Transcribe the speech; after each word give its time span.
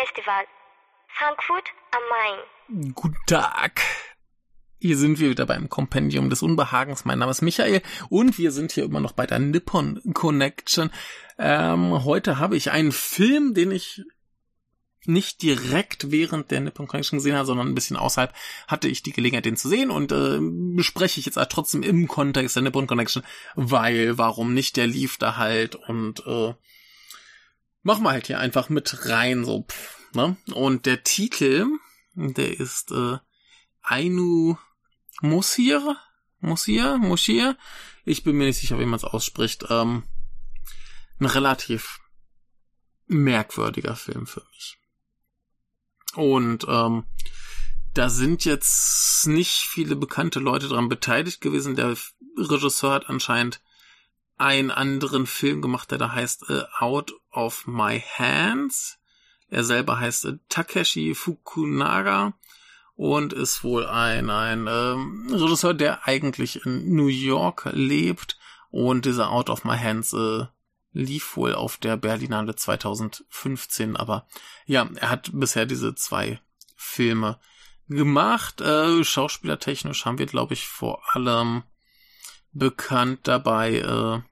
Filmfestival, 0.00 0.44
Frankfurt 1.08 1.64
am 1.90 2.02
Main. 2.08 2.92
Guten 2.94 3.16
Tag. 3.26 3.82
Hier 4.78 4.96
sind 4.96 5.18
wir 5.18 5.28
wieder 5.28 5.44
beim 5.44 5.68
Kompendium 5.68 6.30
des 6.30 6.42
Unbehagens. 6.42 7.04
Mein 7.04 7.18
Name 7.18 7.30
ist 7.30 7.42
Michael 7.42 7.82
und 8.08 8.38
wir 8.38 8.50
sind 8.50 8.72
hier 8.72 8.84
immer 8.84 9.00
noch 9.00 9.12
bei 9.12 9.26
der 9.26 9.38
Nippon 9.38 10.00
Connection. 10.14 10.90
Ähm, 11.38 12.04
heute 12.04 12.38
habe 12.38 12.56
ich 12.56 12.70
einen 12.70 12.92
Film, 12.92 13.52
den 13.52 13.72
ich 13.72 14.02
nicht 15.04 15.42
direkt 15.42 16.10
während 16.10 16.50
der 16.50 16.60
Nippon 16.60 16.86
Connection 16.86 17.18
gesehen 17.18 17.36
habe, 17.36 17.46
sondern 17.46 17.68
ein 17.68 17.74
bisschen 17.74 17.96
außerhalb 17.96 18.32
hatte 18.68 18.88
ich 18.88 19.02
die 19.02 19.12
Gelegenheit, 19.12 19.44
den 19.44 19.56
zu 19.56 19.68
sehen 19.68 19.90
und 19.90 20.12
äh, 20.12 20.38
bespreche 20.40 21.20
ich 21.20 21.26
jetzt 21.26 21.36
halt 21.36 21.50
trotzdem 21.50 21.82
im 21.82 22.08
Kontext 22.08 22.56
der 22.56 22.62
Nippon 22.62 22.86
Connection, 22.86 23.22
weil 23.54 24.16
warum 24.16 24.54
nicht, 24.54 24.76
der 24.76 24.86
lief 24.86 25.18
da 25.18 25.36
halt 25.36 25.74
und 25.74 26.26
äh, 26.26 26.54
machen 27.82 28.04
wir 28.04 28.10
halt 28.10 28.26
hier 28.26 28.38
einfach 28.38 28.68
mit 28.68 29.06
rein, 29.06 29.44
so, 29.44 29.66
pff, 29.68 30.14
ne? 30.14 30.36
Und 30.52 30.86
der 30.86 31.02
Titel, 31.02 31.66
der 32.14 32.58
ist 32.58 32.92
äh, 32.92 33.18
Ainu 33.82 34.56
Musir, 35.22 35.96
Musir, 36.40 36.98
Musir, 36.98 37.56
ich 38.04 38.22
bin 38.22 38.36
mir 38.36 38.46
nicht 38.46 38.58
sicher, 38.58 38.78
wie 38.78 38.86
man 38.86 38.96
es 38.96 39.04
ausspricht, 39.04 39.66
ähm, 39.68 40.04
ein 41.18 41.26
relativ 41.26 42.00
merkwürdiger 43.06 43.96
Film 43.96 44.26
für 44.26 44.42
mich. 44.52 44.78
Und 46.14 46.66
ähm, 46.68 47.04
da 47.94 48.08
sind 48.08 48.44
jetzt 48.44 49.26
nicht 49.26 49.66
viele 49.68 49.96
bekannte 49.96 50.38
Leute 50.40 50.68
dran 50.68 50.88
beteiligt 50.88 51.40
gewesen. 51.40 51.76
Der 51.76 51.96
Regisseur 52.36 52.92
hat 52.92 53.08
anscheinend 53.08 53.60
einen 54.36 54.70
anderen 54.70 55.26
Film 55.26 55.60
gemacht, 55.60 55.90
der 55.90 55.98
da 55.98 56.12
heißt 56.12 56.48
äh, 56.48 56.62
Out 56.78 57.12
of 57.32 57.66
My 57.66 58.00
Hands. 58.00 58.98
Er 59.48 59.64
selber 59.64 59.98
heißt 59.98 60.28
Takeshi 60.48 61.14
Fukunaga 61.14 62.34
und 62.96 63.32
ist 63.32 63.64
wohl 63.64 63.86
ein, 63.86 64.30
ein 64.30 64.66
ähm, 64.68 65.28
Regisseur, 65.32 65.74
der 65.74 66.06
eigentlich 66.06 66.64
in 66.64 66.94
New 66.94 67.06
York 67.06 67.68
lebt. 67.72 68.38
Und 68.70 69.04
dieser 69.04 69.30
Out 69.30 69.50
of 69.50 69.64
My 69.64 69.76
Hands 69.76 70.12
äh, 70.12 70.46
lief 70.92 71.36
wohl 71.36 71.54
auf 71.54 71.76
der 71.76 71.96
Berlinale 71.96 72.54
2015, 72.56 73.96
aber 73.96 74.26
ja, 74.66 74.88
er 74.96 75.10
hat 75.10 75.30
bisher 75.32 75.66
diese 75.66 75.94
zwei 75.94 76.40
Filme 76.76 77.38
gemacht. 77.88 78.60
Äh, 78.60 79.02
schauspielertechnisch 79.04 80.04
haben 80.04 80.18
wir, 80.18 80.26
glaube 80.26 80.54
ich, 80.54 80.66
vor 80.66 81.02
allem 81.14 81.62
bekannt 82.52 83.20
dabei 83.24 83.78
äh, 83.78 84.29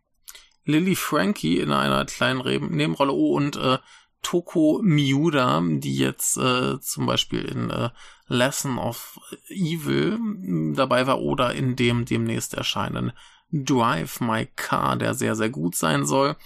Lily 0.69 0.97
Frankie 0.97 1.61
in 1.61 1.73
einer 1.73 2.05
kleinen 2.05 2.43
Nebenrolle 2.77 3.13
oh, 3.13 3.35
und 3.35 3.57
äh, 3.57 3.79
Toko 4.21 4.81
Miura, 4.83 5.63
die 5.65 5.97
jetzt 5.97 6.37
äh, 6.37 6.79
zum 6.81 7.07
Beispiel 7.07 7.43
in 7.43 7.71
äh, 7.71 7.89
Lesson 8.27 8.77
of 8.77 9.19
Evil 9.49 10.19
dabei 10.75 11.07
war 11.07 11.23
oder 11.23 11.55
in 11.55 11.75
dem 11.75 12.05
demnächst 12.05 12.53
erscheinen 12.53 13.13
Drive 13.51 14.21
My 14.21 14.45
Car, 14.45 14.97
der 14.97 15.15
sehr, 15.15 15.37
sehr 15.37 15.49
gut 15.49 15.75
sein 15.75 16.05
soll, 16.05 16.37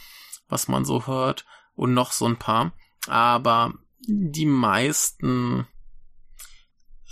was 0.49 0.69
man 0.69 0.85
so 0.85 1.09
hört, 1.09 1.45
und 1.75 1.93
noch 1.93 2.13
so 2.13 2.27
ein 2.27 2.37
paar. 2.37 2.71
Aber 3.09 3.75
die 4.07 4.47
meisten 4.47 5.67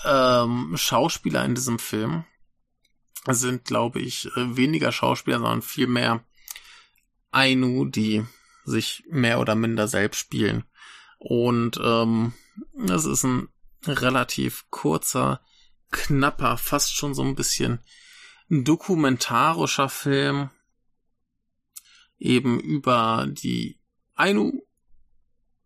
ähm, 0.04 0.74
Schauspieler 0.76 1.44
in 1.44 1.56
diesem 1.56 1.80
Film 1.80 2.22
sind, 3.26 3.64
glaube 3.64 3.98
ich, 3.98 4.26
äh, 4.36 4.56
weniger 4.56 4.92
Schauspieler, 4.92 5.38
sondern 5.38 5.62
viel 5.62 5.88
mehr 5.88 6.22
Ainu, 7.30 7.84
die 7.84 8.24
sich 8.64 9.04
mehr 9.08 9.40
oder 9.40 9.54
minder 9.54 9.88
selbst 9.88 10.18
spielen. 10.18 10.64
Und 11.18 11.78
ähm, 11.82 12.32
das 12.74 13.04
ist 13.04 13.24
ein 13.24 13.48
relativ 13.84 14.64
kurzer, 14.70 15.40
knapper, 15.90 16.56
fast 16.56 16.94
schon 16.94 17.14
so 17.14 17.22
ein 17.22 17.34
bisschen 17.34 17.80
dokumentarischer 18.48 19.88
Film 19.88 20.50
eben 22.18 22.60
über 22.60 23.26
die 23.28 23.78
Ainu 24.14 24.62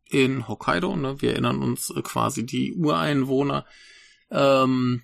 in 0.05 0.47
Hokkaido. 0.47 0.97
Ne? 0.97 1.21
Wir 1.21 1.33
erinnern 1.33 1.63
uns 1.63 1.93
quasi 2.03 2.45
die 2.47 2.75
Ureinwohner. 2.75 3.67
Ähm, 4.31 5.03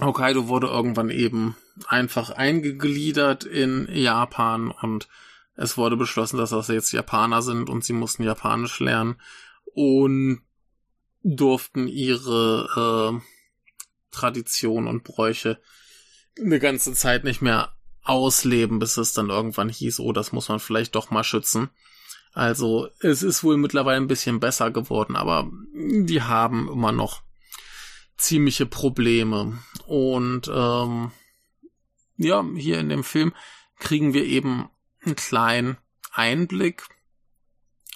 Hokkaido 0.00 0.48
wurde 0.48 0.68
irgendwann 0.68 1.10
eben 1.10 1.56
einfach 1.86 2.30
eingegliedert 2.30 3.44
in 3.44 3.88
Japan 3.90 4.70
und 4.70 5.08
es 5.58 5.76
wurde 5.76 5.96
beschlossen, 5.96 6.38
dass 6.38 6.50
das 6.50 6.68
jetzt 6.68 6.92
Japaner 6.92 7.42
sind 7.42 7.68
und 7.68 7.84
sie 7.84 7.92
mussten 7.92 8.22
Japanisch 8.22 8.78
lernen 8.78 9.20
und 9.74 10.40
durften 11.24 11.88
ihre 11.88 13.18
äh, 13.18 13.20
Tradition 14.12 14.86
und 14.86 15.02
Bräuche 15.02 15.60
eine 16.40 16.60
ganze 16.60 16.92
Zeit 16.92 17.24
nicht 17.24 17.42
mehr 17.42 17.72
ausleben, 18.04 18.78
bis 18.78 18.96
es 18.98 19.12
dann 19.12 19.30
irgendwann 19.30 19.68
hieß, 19.68 19.98
oh, 19.98 20.12
das 20.12 20.30
muss 20.30 20.48
man 20.48 20.60
vielleicht 20.60 20.94
doch 20.94 21.10
mal 21.10 21.24
schützen. 21.24 21.70
Also 22.32 22.88
es 23.00 23.24
ist 23.24 23.42
wohl 23.42 23.56
mittlerweile 23.56 23.96
ein 23.96 24.06
bisschen 24.06 24.38
besser 24.38 24.70
geworden, 24.70 25.16
aber 25.16 25.50
die 25.74 26.22
haben 26.22 26.68
immer 26.70 26.92
noch 26.92 27.22
ziemliche 28.16 28.64
Probleme. 28.64 29.58
Und 29.88 30.48
ähm, 30.54 31.10
ja, 32.16 32.44
hier 32.54 32.78
in 32.78 32.90
dem 32.90 33.02
Film 33.02 33.34
kriegen 33.80 34.14
wir 34.14 34.24
eben 34.24 34.70
einen 35.08 35.16
kleinen 35.16 35.78
Einblick 36.12 36.84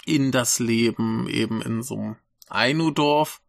in 0.04 0.32
das 0.32 0.58
Leben 0.58 1.28
eben 1.28 1.62
in 1.62 1.82
so 1.82 1.94
einem 1.96 2.16
Ainu-Dorf. 2.48 3.40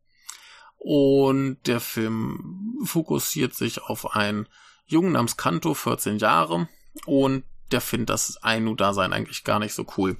Und 0.77 1.59
der 1.65 1.79
Film 1.79 2.77
fokussiert 2.83 3.53
sich 3.53 3.81
auf 3.81 4.15
einen 4.15 4.47
Jungen 4.85 5.13
namens 5.13 5.37
Kanto, 5.37 5.73
14 5.73 6.17
Jahre, 6.17 6.67
und 7.05 7.45
der 7.71 7.79
findet 7.79 8.09
das 8.09 8.43
Ainu-Dasein 8.43 9.13
eigentlich 9.13 9.45
gar 9.45 9.59
nicht 9.59 9.73
so 9.73 9.85
cool. 9.97 10.17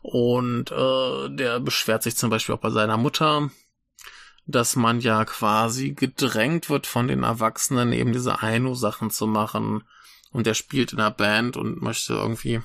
Und 0.00 0.70
äh, 0.72 1.28
der 1.30 1.60
beschwert 1.60 2.02
sich 2.02 2.16
zum 2.16 2.30
Beispiel 2.30 2.54
auch 2.54 2.60
bei 2.60 2.70
seiner 2.70 2.96
Mutter, 2.96 3.50
dass 4.46 4.74
man 4.74 5.00
ja 5.00 5.24
quasi 5.26 5.92
gedrängt 5.92 6.70
wird 6.70 6.86
von 6.86 7.06
den 7.06 7.22
Erwachsenen, 7.22 7.92
eben 7.92 8.12
diese 8.12 8.40
Ainu-Sachen 8.42 9.10
zu 9.10 9.26
machen. 9.26 9.84
Und 10.32 10.46
der 10.46 10.54
spielt 10.54 10.92
in 10.92 11.00
einer 11.00 11.10
Band 11.10 11.56
und 11.56 11.80
möchte 11.80 12.14
irgendwie 12.14 12.60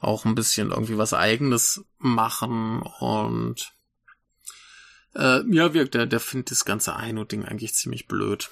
auch 0.00 0.24
ein 0.24 0.34
bisschen 0.34 0.70
irgendwie 0.70 0.98
was 0.98 1.14
eigenes 1.14 1.84
machen 1.98 2.82
und 3.00 3.72
äh, 5.14 5.42
ja, 5.50 5.72
wirkt 5.72 5.94
der, 5.94 6.06
der 6.06 6.20
findet 6.20 6.50
das 6.50 6.64
ganze 6.64 6.94
Ainu-Ding 6.94 7.44
eigentlich 7.44 7.74
ziemlich 7.74 8.06
blöd. 8.06 8.50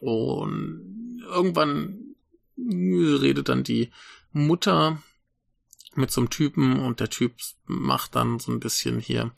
Und 0.00 1.22
irgendwann 1.26 2.14
redet 2.56 3.48
dann 3.48 3.64
die 3.64 3.90
Mutter 4.32 5.02
mit 5.94 6.10
so 6.10 6.20
einem 6.20 6.30
Typen 6.30 6.78
und 6.80 7.00
der 7.00 7.10
Typ 7.10 7.34
macht 7.66 8.14
dann 8.14 8.38
so 8.38 8.52
ein 8.52 8.60
bisschen 8.60 9.00
hier, 9.00 9.32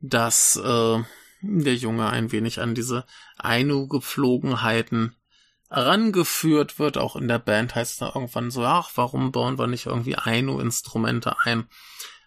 dass 0.00 0.56
äh, 0.56 1.02
der 1.40 1.76
Junge 1.76 2.10
ein 2.10 2.32
wenig 2.32 2.60
an 2.60 2.74
diese 2.74 3.06
Ainu-Gepflogenheiten 3.38 5.14
herangeführt 5.68 6.78
wird. 6.78 6.98
Auch 6.98 7.16
in 7.16 7.28
der 7.28 7.38
Band 7.38 7.74
heißt 7.74 7.92
es 7.92 7.98
dann 7.98 8.12
irgendwann 8.14 8.50
so, 8.50 8.64
ach, 8.64 8.90
warum 8.94 9.32
bauen 9.32 9.58
wir 9.58 9.66
nicht 9.66 9.86
irgendwie 9.86 10.16
Ainu-Instrumente 10.16 11.36
ein? 11.44 11.68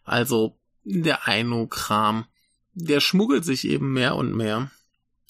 Also 0.04 0.57
der 0.83 1.27
Ainu-Kram, 1.27 2.25
der 2.74 3.00
schmuggelt 3.00 3.45
sich 3.45 3.68
eben 3.68 3.94
mehr 3.94 4.16
und 4.16 4.36
mehr 4.36 4.71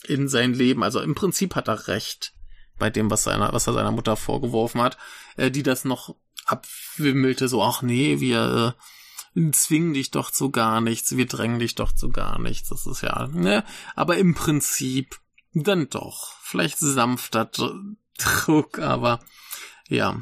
in 0.05 0.27
sein 0.27 0.53
Leben. 0.53 0.83
Also 0.83 0.99
im 1.01 1.15
Prinzip 1.15 1.55
hat 1.55 1.67
er 1.67 1.87
recht 1.87 2.33
bei 2.77 2.89
dem, 2.89 3.11
was, 3.11 3.23
seiner, 3.23 3.53
was 3.53 3.67
er 3.67 3.73
seiner 3.73 3.91
Mutter 3.91 4.15
vorgeworfen 4.15 4.81
hat, 4.81 4.97
äh, 5.37 5.51
die 5.51 5.63
das 5.63 5.85
noch 5.85 6.15
abwimmelte, 6.45 7.47
so, 7.47 7.61
ach 7.61 7.81
nee, 7.81 8.19
wir 8.19 8.75
äh, 9.35 9.51
zwingen 9.51 9.93
dich 9.93 10.11
doch 10.11 10.31
zu 10.31 10.49
gar 10.49 10.81
nichts, 10.81 11.15
wir 11.15 11.27
drängen 11.27 11.59
dich 11.59 11.75
doch 11.75 11.91
zu 11.91 12.09
gar 12.09 12.39
nichts. 12.39 12.69
Das 12.69 12.87
ist 12.87 13.01
ja, 13.01 13.27
ne? 13.27 13.63
Aber 13.95 14.17
im 14.17 14.33
Prinzip 14.33 15.19
dann 15.53 15.89
doch. 15.89 16.35
Vielleicht 16.41 16.79
sanfter 16.79 17.49
Druck, 18.17 18.79
aber 18.79 19.19
ja. 19.87 20.21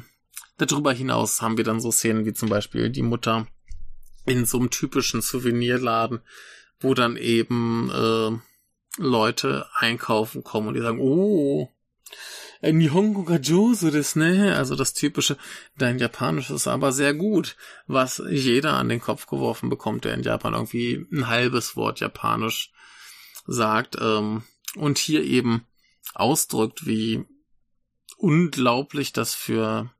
Darüber 0.58 0.92
hinaus 0.92 1.40
haben 1.40 1.56
wir 1.56 1.64
dann 1.64 1.80
so 1.80 1.90
Szenen 1.90 2.26
wie 2.26 2.34
zum 2.34 2.50
Beispiel 2.50 2.90
die 2.90 3.02
Mutter 3.02 3.46
in 4.26 4.44
so 4.44 4.58
einem 4.58 4.70
typischen 4.70 5.22
Souvenirladen, 5.22 6.20
wo 6.80 6.92
dann 6.92 7.16
eben 7.16 7.90
äh, 7.90 9.00
Leute 9.00 9.66
einkaufen 9.74 10.44
kommen 10.44 10.68
und 10.68 10.74
die 10.74 10.82
sagen, 10.82 11.00
oh, 11.00 11.70
Nihongo 12.62 13.24
ga 13.24 13.36
Josu 13.36 13.90
des, 13.90 14.16
ne? 14.16 14.54
Also 14.54 14.76
das 14.76 14.92
typische, 14.92 15.38
dein 15.78 15.98
Japanisch 15.98 16.50
ist 16.50 16.66
aber 16.66 16.92
sehr 16.92 17.14
gut, 17.14 17.56
was 17.86 18.22
jeder 18.28 18.74
an 18.74 18.90
den 18.90 19.00
Kopf 19.00 19.26
geworfen 19.26 19.70
bekommt, 19.70 20.04
der 20.04 20.14
in 20.14 20.22
Japan 20.22 20.52
irgendwie 20.52 21.06
ein 21.10 21.28
halbes 21.28 21.76
Wort 21.76 22.00
Japanisch 22.00 22.70
sagt 23.46 23.96
ähm, 24.00 24.42
und 24.76 24.98
hier 24.98 25.24
eben 25.24 25.66
ausdrückt, 26.14 26.86
wie 26.86 27.24
unglaublich 28.16 29.12
das 29.12 29.34
für 29.34 29.90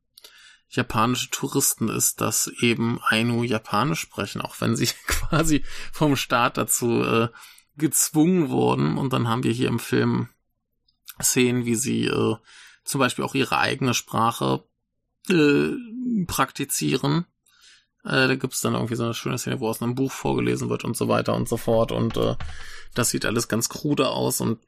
japanische 0.68 1.30
Touristen 1.30 1.88
ist, 1.88 2.20
dass 2.20 2.46
eben 2.60 3.00
Ainu 3.02 3.42
Japanisch 3.42 4.00
sprechen, 4.00 4.40
auch 4.40 4.60
wenn 4.60 4.76
sie 4.76 4.86
quasi 5.06 5.64
vom 5.92 6.16
Staat 6.16 6.56
dazu 6.56 7.02
äh, 7.02 7.28
gezwungen 7.76 8.50
wurden. 8.50 8.96
Und 8.96 9.12
dann 9.12 9.28
haben 9.28 9.42
wir 9.42 9.52
hier 9.52 9.68
im 9.68 9.80
Film 9.80 10.28
Szenen, 11.20 11.64
wie 11.66 11.74
sie 11.74 12.06
äh, 12.06 12.36
zum 12.84 12.98
Beispiel 12.98 13.24
auch 13.24 13.34
ihre 13.34 13.58
eigene 13.58 13.94
Sprache 13.94 14.64
äh, 15.28 15.72
praktizieren. 16.26 17.26
Äh, 18.04 18.28
da 18.28 18.34
gibt's 18.34 18.60
dann 18.60 18.74
irgendwie 18.74 18.94
so 18.94 19.04
eine 19.04 19.14
schöne 19.14 19.38
Szene, 19.38 19.60
wo 19.60 19.68
aus 19.68 19.82
einem 19.82 19.94
Buch 19.94 20.12
vorgelesen 20.12 20.68
wird 20.68 20.84
und 20.84 20.96
so 20.96 21.08
weiter 21.08 21.34
und 21.34 21.48
so 21.48 21.56
fort. 21.56 21.92
Und 21.92 22.16
äh, 22.16 22.36
das 22.94 23.10
sieht 23.10 23.24
alles 23.24 23.48
ganz 23.48 23.68
krude 23.68 24.08
aus 24.08 24.40
und 24.40 24.58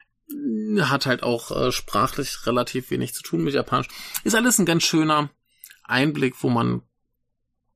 hat 0.81 1.07
halt 1.07 1.23
auch 1.23 1.51
äh, 1.51 1.73
sprachlich 1.73 2.47
relativ 2.47 2.91
wenig 2.91 3.15
zu 3.15 3.23
tun 3.23 3.45
mit 3.45 3.55
Japanisch. 3.55 3.89
Ist 4.25 4.35
alles 4.35 4.59
ein 4.59 4.67
ganz 4.67 4.83
schöner 4.83 5.31
Einblick, 5.85 6.35
wo 6.43 6.49
man 6.49 6.83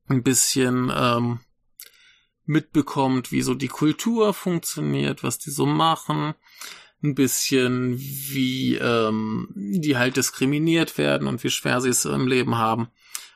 ein 0.09 0.23
bisschen 0.23 0.91
ähm, 0.95 1.41
mitbekommt, 2.45 3.33
wie 3.33 3.43
so 3.43 3.55
die 3.55 3.69
Kultur 3.69 4.33
funktioniert, 4.33 5.23
was 5.23 5.39
die 5.39 5.51
so 5.51 5.67
machen, 5.67 6.35
ein 7.03 7.15
bisschen 7.15 7.99
wie 7.99 8.77
ähm, 8.77 9.49
die 9.55 9.97
halt 9.97 10.17
diskriminiert 10.17 10.97
werden 10.97 11.29
und 11.29 11.43
wie 11.45 11.51
schwer 11.51 11.81
sie 11.81 11.91
es 11.91 12.05
im 12.05 12.27
Leben 12.27 12.57
haben. 12.57 12.89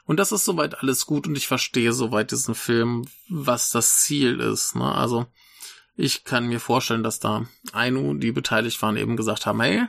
Und 0.04 0.18
das 0.18 0.32
ist 0.32 0.44
soweit 0.44 0.78
alles 0.78 1.06
gut 1.06 1.26
und 1.26 1.36
ich 1.36 1.46
verstehe 1.46 1.92
soweit 1.92 2.30
diesen 2.30 2.54
Film, 2.54 3.06
was 3.28 3.70
das 3.70 3.98
Ziel 3.98 4.40
ist. 4.40 4.74
Ne? 4.74 4.92
Also 4.94 5.26
ich 5.96 6.24
kann 6.24 6.48
mir 6.48 6.60
vorstellen, 6.60 7.02
dass 7.02 7.20
da 7.20 7.46
Ainu, 7.72 8.14
die 8.14 8.32
beteiligt 8.32 8.80
waren, 8.82 8.96
eben 8.96 9.16
gesagt 9.16 9.46
haben, 9.46 9.60
hey, 9.60 9.86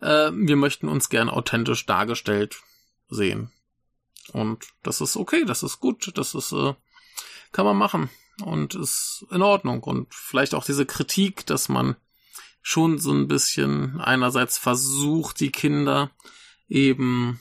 äh, 0.00 0.30
wir 0.32 0.56
möchten 0.56 0.88
uns 0.88 1.08
gern 1.08 1.28
authentisch 1.28 1.86
dargestellt 1.86 2.56
sehen. 3.08 3.52
Und 4.32 4.66
das 4.82 5.00
ist 5.00 5.16
okay, 5.16 5.44
das 5.44 5.62
ist 5.62 5.80
gut, 5.80 6.16
das 6.16 6.34
ist, 6.34 6.52
äh, 6.52 6.74
kann 7.52 7.64
man 7.64 7.76
machen 7.76 8.10
und 8.44 8.74
ist 8.74 9.24
in 9.30 9.42
Ordnung. 9.42 9.82
Und 9.82 10.14
vielleicht 10.14 10.54
auch 10.54 10.64
diese 10.64 10.86
Kritik, 10.86 11.46
dass 11.46 11.68
man 11.68 11.96
schon 12.62 12.98
so 12.98 13.12
ein 13.12 13.28
bisschen 13.28 14.00
einerseits 14.00 14.58
versucht, 14.58 15.40
die 15.40 15.50
Kinder 15.50 16.10
eben 16.68 17.40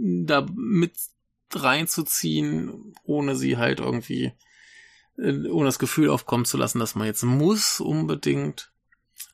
da 0.00 0.46
mit 0.54 0.92
reinzuziehen, 1.52 2.94
ohne 3.04 3.36
sie 3.36 3.56
halt 3.56 3.80
irgendwie, 3.80 4.32
äh, 5.18 5.48
ohne 5.48 5.66
das 5.66 5.78
Gefühl 5.78 6.10
aufkommen 6.10 6.44
zu 6.44 6.56
lassen, 6.56 6.78
dass 6.78 6.94
man 6.94 7.06
jetzt 7.06 7.22
muss 7.22 7.80
unbedingt, 7.80 8.70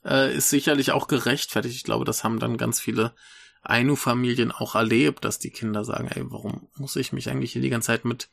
äh, 0.05 0.35
ist 0.35 0.51
sicherlich 0.51 0.93
auch 0.93 1.09
gerechtfertigt. 1.09 1.77
Ich 1.77 1.85
glaube, 1.85 2.05
das 2.05 2.25
haben 2.25 2.39
dann 2.39 2.57
ganz 2.57 2.81
viele 2.81 3.15
Ainu-Familien 3.63 4.53
auch 4.53 4.75
erlebt, 4.75 5.25
dass 5.25 5.39
die 5.39 5.51
Kinder 5.51 5.85
sagen, 5.85 6.09
ey, 6.09 6.25
warum 6.31 6.69
muss 6.77 6.97
ich 6.97 7.13
mich 7.13 7.29
eigentlich 7.29 7.53
hier 7.53 7.63
die 7.63 7.71
ganze 7.71 7.89
Zeit 7.89 8.05
mit 8.05 8.29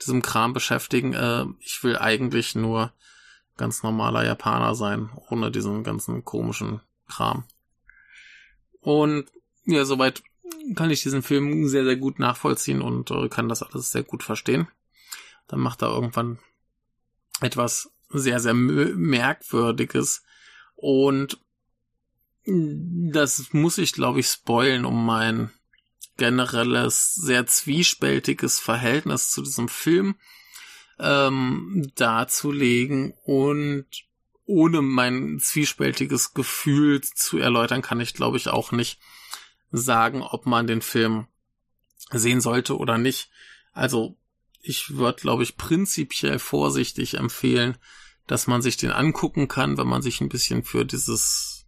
diesem 0.00 0.22
Kram 0.22 0.52
beschäftigen? 0.52 1.14
Äh, 1.14 1.46
ich 1.60 1.82
will 1.82 1.96
eigentlich 1.96 2.54
nur 2.54 2.92
ganz 3.56 3.82
normaler 3.82 4.24
Japaner 4.24 4.74
sein, 4.74 5.10
ohne 5.30 5.50
diesen 5.50 5.84
ganzen 5.84 6.24
komischen 6.24 6.80
Kram. 7.08 7.44
Und 8.80 9.26
ja, 9.64 9.84
soweit 9.84 10.22
kann 10.74 10.90
ich 10.90 11.02
diesen 11.02 11.22
Film 11.22 11.68
sehr, 11.68 11.84
sehr 11.84 11.96
gut 11.96 12.18
nachvollziehen 12.18 12.80
und 12.80 13.10
äh, 13.10 13.28
kann 13.28 13.48
das 13.48 13.62
alles 13.62 13.92
sehr 13.92 14.02
gut 14.02 14.22
verstehen. 14.22 14.68
Dann 15.48 15.60
macht 15.60 15.82
er 15.82 15.88
irgendwann 15.88 16.38
etwas 17.40 17.90
sehr, 18.10 18.40
sehr 18.40 18.54
merkwürdiges 18.54 20.22
und 20.74 21.38
das 22.46 23.52
muss 23.52 23.78
ich, 23.78 23.92
glaube 23.92 24.20
ich, 24.20 24.26
spoilen, 24.26 24.84
um 24.84 25.04
mein 25.04 25.50
generelles, 26.16 27.14
sehr 27.14 27.46
zwiespältiges 27.46 28.60
Verhältnis 28.60 29.30
zu 29.30 29.42
diesem 29.42 29.68
Film 29.68 30.16
ähm, 30.98 31.90
darzulegen 31.96 33.14
und 33.24 33.86
ohne 34.46 34.82
mein 34.82 35.40
zwiespältiges 35.40 36.34
Gefühl 36.34 37.00
zu 37.00 37.38
erläutern, 37.38 37.82
kann 37.82 38.00
ich, 38.00 38.14
glaube 38.14 38.36
ich, 38.36 38.48
auch 38.48 38.72
nicht 38.72 39.00
sagen, 39.76 40.22
ob 40.22 40.46
man 40.46 40.66
den 40.66 40.82
Film 40.82 41.26
sehen 42.12 42.40
sollte 42.40 42.76
oder 42.78 42.96
nicht. 42.96 43.30
Also 43.72 44.16
ich 44.60 44.96
würde, 44.96 45.20
glaube 45.20 45.42
ich, 45.42 45.56
prinzipiell 45.56 46.38
vorsichtig 46.38 47.14
empfehlen, 47.14 47.76
dass 48.26 48.46
man 48.46 48.62
sich 48.62 48.76
den 48.76 48.92
angucken 48.92 49.48
kann, 49.48 49.76
wenn 49.76 49.88
man 49.88 50.00
sich 50.00 50.20
ein 50.20 50.28
bisschen 50.28 50.62
für 50.62 50.84
dieses 50.84 51.66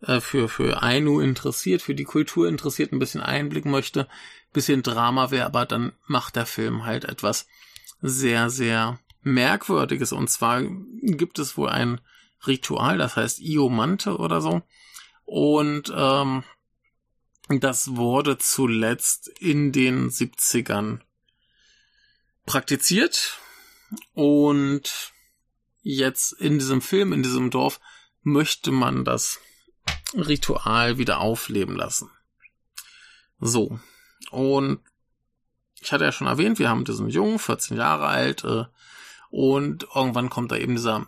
äh, 0.00 0.20
für 0.20 0.48
für 0.48 0.82
Ainu 0.82 1.20
interessiert, 1.20 1.82
für 1.82 1.94
die 1.94 2.04
Kultur 2.04 2.48
interessiert, 2.48 2.92
ein 2.92 2.98
bisschen 2.98 3.20
Einblick 3.20 3.66
möchte, 3.66 4.08
bisschen 4.52 4.82
Drama 4.82 5.30
wäre, 5.30 5.46
aber 5.46 5.66
dann 5.66 5.92
macht 6.06 6.36
der 6.36 6.46
Film 6.46 6.84
halt 6.84 7.04
etwas 7.04 7.46
sehr 8.00 8.48
sehr 8.48 8.98
merkwürdiges 9.20 10.12
und 10.12 10.28
zwar 10.28 10.62
gibt 10.62 11.38
es 11.38 11.56
wohl 11.56 11.68
ein 11.68 12.00
Ritual, 12.46 12.98
das 12.98 13.16
heißt 13.16 13.40
Iomante 13.40 14.16
oder 14.16 14.40
so 14.40 14.62
und 15.24 15.92
ähm, 15.94 16.42
das 17.48 17.96
wurde 17.96 18.38
zuletzt 18.38 19.28
in 19.40 19.72
den 19.72 20.10
70ern 20.10 21.00
praktiziert 22.46 23.38
und 24.14 25.12
jetzt 25.82 26.32
in 26.32 26.58
diesem 26.58 26.80
Film, 26.80 27.12
in 27.12 27.22
diesem 27.22 27.50
Dorf, 27.50 27.80
möchte 28.22 28.70
man 28.70 29.04
das 29.04 29.40
Ritual 30.14 30.98
wieder 30.98 31.20
aufleben 31.20 31.76
lassen. 31.76 32.10
So. 33.40 33.78
Und 34.30 34.80
ich 35.80 35.92
hatte 35.92 36.04
ja 36.04 36.12
schon 36.12 36.28
erwähnt, 36.28 36.58
wir 36.58 36.68
haben 36.68 36.84
diesen 36.84 37.08
Jungen, 37.08 37.38
14 37.38 37.76
Jahre 37.76 38.06
alt, 38.06 38.44
äh, 38.44 38.64
und 39.30 39.86
irgendwann 39.94 40.30
kommt 40.30 40.52
da 40.52 40.56
eben 40.56 40.74
dieser 40.74 41.06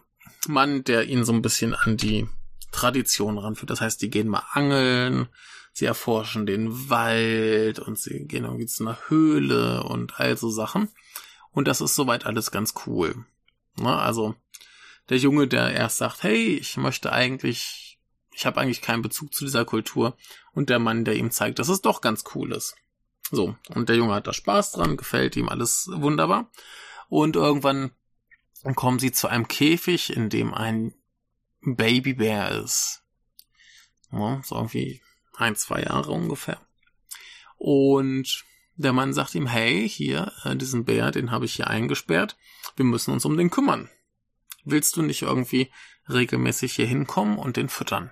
Mann, 0.49 0.83
der 0.85 1.05
ihn 1.05 1.25
so 1.25 1.33
ein 1.33 1.43
bisschen 1.43 1.75
an 1.75 1.97
die 1.97 2.27
Tradition 2.73 3.39
ranführt. 3.39 3.71
Das 3.71 3.81
heißt, 3.81 4.01
die 4.03 4.11
gehen 4.11 4.29
mal 4.29 4.43
angeln, 4.53 5.29
sie 5.75 5.85
erforschen 5.85 6.47
den 6.47 6.88
Wald 6.88 7.81
und 7.81 7.99
sie 7.99 8.26
gehen 8.26 8.44
irgendwie 8.44 8.67
zu 8.67 8.85
einer 8.85 8.99
Höhle 9.09 9.82
und 9.82 10.19
all 10.19 10.38
so 10.38 10.49
Sachen. 10.49 10.88
Und 11.50 11.69
das 11.69 11.81
ist 11.81 11.97
soweit 11.97 12.25
alles 12.25 12.50
ganz 12.52 12.75
cool. 12.87 13.26
Ne? 13.76 13.95
Also 13.95 14.35
der 15.09 15.19
Junge, 15.19 15.49
der 15.49 15.73
erst 15.73 15.99
sagt, 15.99 16.23
hey, 16.23 16.54
ich 16.54 16.76
möchte 16.76 17.12
eigentlich, 17.12 17.99
ich 18.33 18.47
habe 18.47 18.61
eigentlich 18.61 18.83
keinen 18.83 19.02
Bezug 19.02 19.35
zu 19.35 19.45
dieser 19.45 19.64
Kultur. 19.64 20.16
Und 20.52 20.71
der 20.71 20.78
Mann, 20.78 21.04
der 21.04 21.16
ihm 21.16 21.33
zeigt, 21.33 21.59
dass 21.59 21.69
es 21.69 21.83
doch 21.83 22.00
ganz 22.00 22.25
cool 22.35 22.52
ist. 22.52 22.76
So, 23.31 23.57
und 23.75 23.88
der 23.88 23.97
Junge 23.97 24.14
hat 24.14 24.28
da 24.28 24.33
Spaß 24.33 24.73
dran, 24.73 24.97
gefällt 24.97 25.35
ihm 25.37 25.49
alles 25.49 25.90
wunderbar. 25.93 26.50
Und 27.09 27.35
irgendwann 27.35 27.90
kommen 28.76 29.00
sie 29.00 29.11
zu 29.11 29.26
einem 29.26 29.49
Käfig, 29.49 30.14
in 30.16 30.31
dem 30.31 30.54
ein 30.54 30.95
Babybär 31.62 32.62
ist. 32.62 33.02
Ja, 34.12 34.40
so 34.45 34.54
irgendwie 34.54 35.02
ein, 35.37 35.57
zwei 35.57 35.83
Jahre 35.83 36.11
ungefähr. 36.11 36.61
Und 37.57 38.45
der 38.76 38.93
Mann 38.93 39.12
sagt 39.12 39.35
ihm, 39.35 39.47
hey, 39.47 39.88
hier, 39.88 40.33
äh, 40.45 40.57
diesen 40.57 40.85
Bär, 40.85 41.11
den 41.11 41.31
habe 41.31 41.45
ich 41.45 41.55
hier 41.55 41.69
eingesperrt. 41.69 42.37
Wir 42.76 42.85
müssen 42.85 43.12
uns 43.12 43.25
um 43.25 43.37
den 43.37 43.50
kümmern. 43.50 43.88
Willst 44.64 44.97
du 44.97 45.03
nicht 45.03 45.23
irgendwie 45.23 45.71
regelmäßig 46.09 46.75
hier 46.75 46.87
hinkommen 46.87 47.38
und 47.38 47.57
den 47.57 47.69
füttern? 47.69 48.11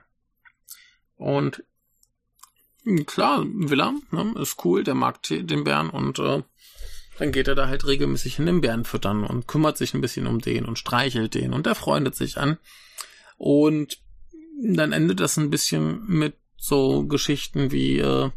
Und 1.16 1.64
klar, 3.06 3.44
will 3.44 3.80
er, 3.80 3.94
ne, 4.10 4.34
ist 4.40 4.64
cool, 4.64 4.84
der 4.84 4.94
mag 4.94 5.22
den 5.22 5.64
Bären 5.64 5.90
und 5.90 6.18
äh, 6.18 6.42
dann 7.18 7.32
geht 7.32 7.48
er 7.48 7.54
da 7.54 7.68
halt 7.68 7.86
regelmäßig 7.86 8.38
in 8.38 8.46
den 8.46 8.60
Bären 8.60 8.84
füttern 8.84 9.24
und 9.24 9.46
kümmert 9.46 9.76
sich 9.78 9.94
ein 9.94 10.00
bisschen 10.00 10.26
um 10.26 10.40
den 10.40 10.64
und 10.64 10.78
streichelt 10.78 11.34
den 11.34 11.52
und 11.52 11.66
er 11.66 11.74
freundet 11.74 12.16
sich 12.16 12.38
an. 12.38 12.58
Und 13.36 14.00
dann 14.62 14.92
endet 14.92 15.20
das 15.20 15.36
ein 15.36 15.50
bisschen 15.50 16.04
mit 16.06 16.36
so 16.62 17.04
Geschichten 17.06 17.72
wie 17.72 17.98
äh, 17.98 18.30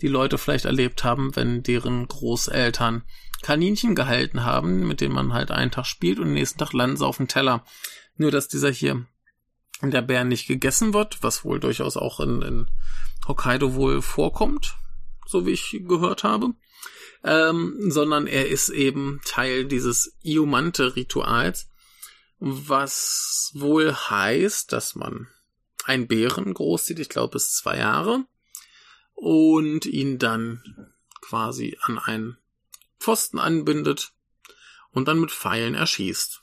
die 0.00 0.08
Leute 0.08 0.38
vielleicht 0.38 0.64
erlebt 0.64 1.04
haben, 1.04 1.36
wenn 1.36 1.62
deren 1.62 2.08
Großeltern 2.08 3.02
Kaninchen 3.42 3.94
gehalten 3.94 4.42
haben, 4.42 4.88
mit 4.88 5.02
denen 5.02 5.14
man 5.14 5.34
halt 5.34 5.50
einen 5.50 5.70
Tag 5.70 5.84
spielt 5.84 6.18
und 6.18 6.26
den 6.26 6.34
nächsten 6.34 6.58
Tag 6.58 6.72
landen 6.72 6.96
sie 6.96 7.06
auf 7.06 7.18
dem 7.18 7.28
Teller. 7.28 7.66
Nur 8.16 8.30
dass 8.30 8.48
dieser 8.48 8.70
hier 8.70 9.06
der 9.82 10.00
Bär 10.00 10.24
nicht 10.24 10.46
gegessen 10.46 10.94
wird, 10.94 11.22
was 11.22 11.44
wohl 11.44 11.60
durchaus 11.60 11.98
auch 11.98 12.20
in, 12.20 12.40
in 12.40 12.70
Hokkaido 13.28 13.74
wohl 13.74 14.00
vorkommt, 14.00 14.74
so 15.26 15.44
wie 15.44 15.50
ich 15.50 15.82
gehört 15.86 16.24
habe, 16.24 16.54
ähm, 17.22 17.76
sondern 17.90 18.26
er 18.26 18.48
ist 18.48 18.70
eben 18.70 19.20
Teil 19.26 19.66
dieses 19.66 20.16
Iomante-Rituals, 20.22 21.68
was 22.38 23.52
wohl 23.54 23.92
heißt, 23.94 24.72
dass 24.72 24.94
man 24.94 25.28
einen 25.88 26.06
Bären 26.06 26.54
großzieht, 26.54 26.98
ich 26.98 27.08
glaube 27.08 27.32
bis 27.32 27.54
zwei 27.54 27.78
Jahre, 27.78 28.24
und 29.14 29.86
ihn 29.86 30.18
dann 30.18 30.92
quasi 31.20 31.76
an 31.82 31.98
einen 31.98 32.38
Pfosten 33.00 33.38
anbindet 33.38 34.12
und 34.90 35.08
dann 35.08 35.20
mit 35.20 35.30
Pfeilen 35.30 35.74
erschießt. 35.74 36.42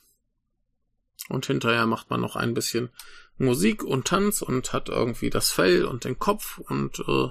Und 1.30 1.46
hinterher 1.46 1.86
macht 1.86 2.10
man 2.10 2.22
noch 2.22 2.36
ein 2.36 2.54
bisschen 2.54 2.90
Musik 3.38 3.84
und 3.84 4.08
Tanz 4.08 4.42
und 4.42 4.74
hat 4.74 4.90
irgendwie 4.90 5.30
das 5.30 5.52
Fell 5.52 5.86
und 5.86 6.04
den 6.04 6.20
Kopf 6.20 6.60
und 6.60 7.00
äh, 7.00 7.30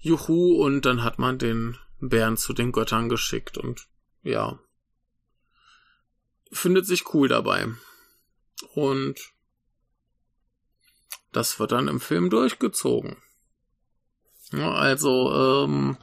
Juhu, 0.00 0.62
und 0.64 0.82
dann 0.82 1.02
hat 1.02 1.18
man 1.18 1.38
den 1.38 1.76
Bären 2.00 2.36
zu 2.36 2.52
den 2.52 2.72
Göttern 2.72 3.08
geschickt 3.08 3.58
und 3.58 3.88
ja, 4.22 4.58
findet 6.52 6.86
sich 6.86 7.12
cool 7.14 7.28
dabei. 7.28 7.68
Und 8.74 9.32
das 11.32 11.58
wird 11.58 11.72
dann 11.72 11.88
im 11.88 12.00
Film 12.00 12.30
durchgezogen. 12.30 13.16
Ja, 14.52 14.72
also, 14.72 15.64
ähm, 15.64 15.96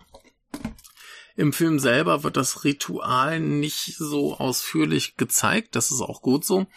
im 1.35 1.51
Film 1.51 1.79
selber 1.79 2.23
wird 2.23 2.37
das 2.37 2.63
Ritual 2.63 3.39
nicht 3.39 3.97
so 3.97 4.37
ausführlich 4.37 5.17
gezeigt, 5.17 5.75
das 5.75 5.91
ist 5.91 6.01
auch 6.01 6.21
gut 6.21 6.45
so, 6.45 6.67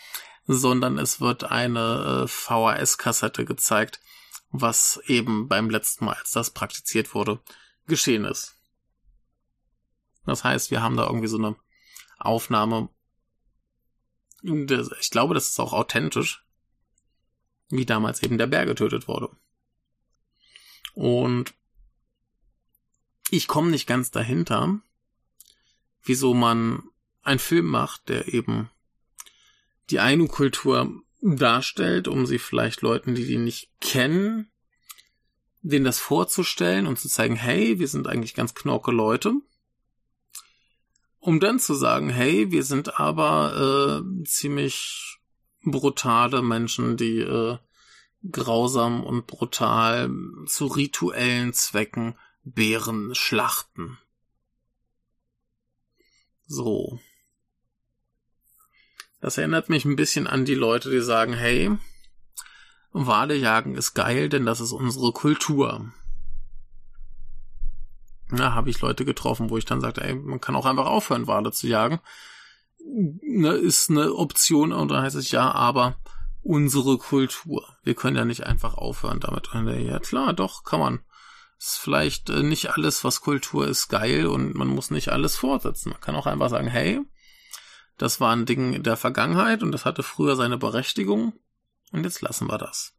sondern 0.47 0.99
es 0.99 1.21
wird 1.21 1.45
eine 1.45 2.25
äh, 2.25 2.29
VHS-Kassette 2.29 3.45
gezeigt, 3.45 4.01
was 4.51 5.01
eben 5.07 5.47
beim 5.47 5.71
letzten 5.71 6.07
Mal, 6.07 6.15
als 6.15 6.33
das 6.33 6.51
praktiziert 6.51 7.15
wurde, 7.15 7.41
geschehen 7.87 8.25
ist. 8.25 8.57
Das 10.27 10.43
heißt, 10.43 10.71
wir 10.71 10.83
haben 10.83 10.97
da 10.97 11.07
irgendwie 11.07 11.29
so 11.29 11.39
eine 11.39 11.57
Aufnahme. 12.19 12.89
Ich 14.43 15.11
glaube, 15.11 15.35
das 15.35 15.51
ist 15.51 15.61
auch 15.61 15.73
authentisch, 15.73 16.45
wie 17.71 17.87
damals 17.87 18.23
eben 18.23 18.39
der 18.39 18.47
Bär 18.47 18.67
getötet 18.67 19.09
wurde. 19.09 19.31
Und 20.95 21.55
ich 23.31 23.47
komme 23.47 23.71
nicht 23.71 23.87
ganz 23.87 24.11
dahinter, 24.11 24.81
wieso 26.03 26.35
man 26.35 26.83
einen 27.23 27.39
Film 27.39 27.67
macht, 27.67 28.09
der 28.09 28.33
eben 28.33 28.71
die 29.91 30.01
Ainu-Kultur 30.01 31.03
darstellt, 31.21 32.09
um 32.09 32.27
sie 32.27 32.39
vielleicht 32.39 32.83
Leuten, 32.83 33.15
die 33.15 33.27
die 33.27 33.39
nicht 33.39 33.71
kennen, 33.81 34.51
denen 35.63 35.85
das 35.85 35.99
vorzustellen 35.99 36.87
und 36.87 36.99
zu 36.99 37.09
zeigen, 37.09 37.37
hey, 37.37 37.79
wir 37.79 37.89
sind 37.89 38.07
eigentlich 38.07 38.35
ganz 38.35 38.55
knorke 38.55 38.91
Leute. 38.91 39.35
Um 41.19 41.41
dann 41.41 41.59
zu 41.59 41.75
sagen, 41.75 42.09
hey, 42.09 42.51
wir 42.51 42.63
sind 42.63 42.99
aber 42.99 44.03
äh, 44.03 44.25
ziemlich 44.25 45.18
brutale 45.65 46.43
Menschen, 46.43 46.97
die 46.97 47.21
äh, 47.21 47.59
grausam 48.31 49.05
und 49.05 49.27
brutal 49.27 50.11
zu 50.47 50.67
rituellen 50.67 51.53
Zwecken 51.53 52.19
Bären 52.45 53.15
schlachten. 53.15 53.99
So. 56.47 56.99
Das 59.21 59.37
erinnert 59.37 59.69
mich 59.69 59.85
ein 59.85 59.97
bisschen 59.97 60.27
an 60.27 60.45
die 60.45 60.55
Leute, 60.55 60.91
die 60.91 61.01
sagen, 61.01 61.35
hey, 61.35 61.77
Wale 62.93 63.35
jagen 63.35 63.75
ist 63.75 63.95
geil, 63.95 64.29
denn 64.29 64.47
das 64.47 64.61
ist 64.61 64.73
unsere 64.73 65.13
Kultur. 65.13 65.93
Da 68.31 68.53
habe 68.53 68.71
ich 68.71 68.81
Leute 68.81 69.05
getroffen, 69.05 69.51
wo 69.51 69.59
ich 69.59 69.65
dann 69.65 69.81
sagte, 69.81 70.03
ey, 70.03 70.15
man 70.15 70.41
kann 70.41 70.57
auch 70.57 70.67
einfach 70.67 70.87
aufhören, 70.87 71.27
Wale 71.27 71.53
zu 71.53 71.67
jagen. 71.67 72.01
Ne, 72.91 73.51
ist 73.51 73.91
eine 73.91 74.15
Option 74.15 74.73
und 74.73 74.91
dann 74.91 75.03
heißt 75.03 75.17
es 75.17 75.31
ja, 75.31 75.51
aber 75.51 75.97
unsere 76.43 76.97
Kultur. 76.97 77.77
Wir 77.83 77.95
können 77.95 78.17
ja 78.17 78.25
nicht 78.25 78.45
einfach 78.45 78.75
aufhören 78.75 79.21
damit. 79.21 79.51
Ja 79.87 79.99
klar, 79.99 80.33
doch, 80.33 80.65
kann 80.65 80.81
man 80.81 81.01
ist 81.59 81.79
vielleicht 81.79 82.31
äh, 82.31 82.43
nicht 82.43 82.71
alles, 82.71 83.05
was 83.05 83.21
Kultur 83.21 83.67
ist, 83.67 83.89
geil 83.89 84.27
und 84.27 84.55
man 84.55 84.69
muss 84.69 84.91
nicht 84.91 85.09
alles 85.09 85.37
fortsetzen. 85.37 85.91
Man 85.91 86.01
kann 86.01 86.15
auch 86.15 86.27
einfach 86.27 86.51
sagen, 86.51 86.69
hey, 86.69 87.01
das 87.97 88.21
war 88.21 88.35
ein 88.35 88.47
Ding 88.47 88.83
der 88.83 88.97
Vergangenheit 88.97 89.63
und 89.63 89.73
das 89.73 89.85
hatte 89.85 90.05
früher 90.05 90.37
seine 90.37 90.57
Berechtigung 90.57 91.33
und 91.91 92.05
jetzt 92.05 92.21
lassen 92.21 92.47
wir 92.47 92.59
das. 92.59 92.95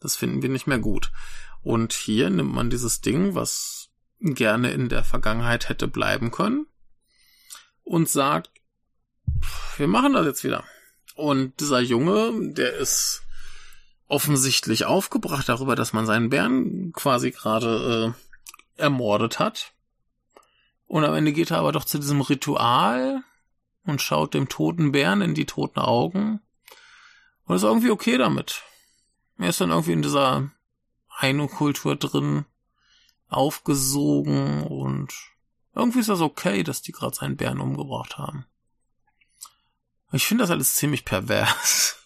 Das 0.00 0.16
finden 0.16 0.42
wir 0.42 0.48
nicht 0.48 0.66
mehr 0.66 0.80
gut. 0.80 1.12
Und 1.62 1.92
hier 1.92 2.28
nimmt 2.28 2.52
man 2.52 2.70
dieses 2.70 3.00
Ding, 3.00 3.34
was 3.34 3.90
gerne 4.20 4.72
in 4.72 4.88
der 4.88 5.04
Vergangenheit 5.04 5.68
hätte 5.68 5.88
bleiben 5.88 6.30
können 6.30 6.66
und 7.84 8.08
sagt, 8.08 8.50
wir 9.76 9.88
machen 9.88 10.12
das 10.14 10.26
jetzt 10.26 10.44
wieder. 10.44 10.64
Und 11.14 11.60
dieser 11.60 11.80
Junge, 11.80 12.52
der 12.52 12.74
ist 12.74 13.22
offensichtlich 14.08 14.84
aufgebracht 14.84 15.48
darüber, 15.48 15.74
dass 15.74 15.92
man 15.92 16.06
seinen 16.06 16.30
Bären 16.30 16.92
quasi 16.92 17.30
gerade 17.30 18.14
äh, 18.78 18.80
ermordet 18.82 19.38
hat. 19.38 19.72
Und 20.86 21.04
am 21.04 21.14
Ende 21.14 21.32
geht 21.32 21.50
er 21.50 21.58
aber 21.58 21.72
doch 21.72 21.84
zu 21.84 21.98
diesem 21.98 22.20
Ritual 22.20 23.22
und 23.84 24.02
schaut 24.02 24.34
dem 24.34 24.48
toten 24.48 24.92
Bären 24.92 25.22
in 25.22 25.34
die 25.34 25.46
toten 25.46 25.80
Augen 25.80 26.40
und 27.44 27.56
ist 27.56 27.62
irgendwie 27.62 27.90
okay 27.90 28.18
damit. 28.18 28.62
Er 29.38 29.48
ist 29.48 29.60
dann 29.60 29.70
irgendwie 29.70 29.92
in 29.92 30.02
dieser 30.02 30.50
Ainu-Kultur 31.18 31.96
drin 31.96 32.44
aufgesogen 33.28 34.64
und 34.64 35.12
irgendwie 35.74 36.00
ist 36.00 36.08
das 36.08 36.20
okay, 36.20 36.62
dass 36.62 36.82
die 36.82 36.92
gerade 36.92 37.14
seinen 37.14 37.36
Bären 37.36 37.60
umgebracht 37.60 38.18
haben. 38.18 38.46
Ich 40.12 40.26
finde 40.26 40.42
das 40.42 40.50
alles 40.50 40.74
ziemlich 40.74 41.04
pervers. 41.04 41.96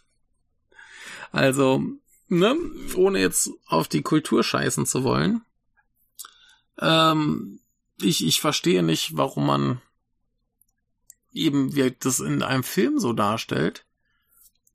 Also, 1.32 1.82
ne, 2.28 2.56
ohne 2.96 3.20
jetzt 3.20 3.50
auf 3.66 3.88
die 3.88 4.02
Kultur 4.02 4.42
scheißen 4.42 4.86
zu 4.86 5.04
wollen. 5.04 5.42
Ähm, 6.80 7.60
ich, 8.00 8.26
ich 8.26 8.40
verstehe 8.40 8.82
nicht, 8.82 9.16
warum 9.16 9.46
man 9.46 9.82
eben 11.32 11.74
wie 11.74 11.94
das 11.98 12.20
in 12.20 12.42
einem 12.42 12.64
Film 12.64 12.98
so 12.98 13.12
darstellt, 13.12 13.84